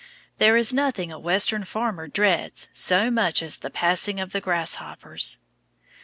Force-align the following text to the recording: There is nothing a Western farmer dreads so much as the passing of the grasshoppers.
There 0.39 0.57
is 0.57 0.73
nothing 0.73 1.11
a 1.11 1.19
Western 1.19 1.63
farmer 1.63 2.07
dreads 2.07 2.69
so 2.73 3.11
much 3.11 3.43
as 3.43 3.59
the 3.59 3.69
passing 3.69 4.19
of 4.19 4.31
the 4.31 4.41
grasshoppers. 4.41 5.37